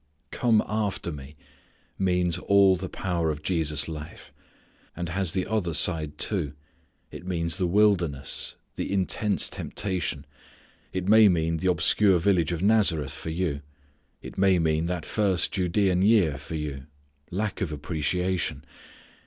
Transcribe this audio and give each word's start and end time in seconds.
"Come 0.31 0.63
after 0.65 1.11
Me" 1.11 1.35
means 1.99 2.39
all 2.39 2.75
the 2.75 2.89
power 2.89 3.29
of 3.29 3.43
Jesus' 3.43 3.87
life, 3.87 4.33
and 4.95 5.09
has 5.09 5.31
the 5.33 5.45
other 5.45 5.75
side, 5.75 6.17
too. 6.17 6.53
It 7.11 7.23
means 7.27 7.57
the 7.57 7.67
wilderness, 7.67 8.55
the 8.77 8.91
intense 8.91 9.47
temptation. 9.47 10.25
It 10.91 11.07
may 11.07 11.29
mean 11.29 11.57
the 11.57 11.69
obscure 11.69 12.17
village 12.17 12.51
of 12.51 12.63
Nazareth 12.63 13.13
for 13.13 13.29
you. 13.29 13.61
It 14.23 14.39
may 14.39 14.57
mean 14.57 14.87
that 14.87 15.05
first 15.05 15.51
Judean 15.51 16.01
year 16.01 16.35
for 16.39 16.55
you 16.55 16.87
lack 17.29 17.61
of 17.61 17.71
appreciation. 17.71 18.65